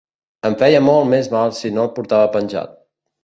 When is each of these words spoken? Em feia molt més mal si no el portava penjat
Em 0.47 0.55
feia 0.61 0.79
molt 0.85 1.07
més 1.11 1.29
mal 1.35 1.53
si 1.59 1.71
no 1.77 1.85
el 1.85 1.91
portava 1.99 2.31
penjat 2.37 2.73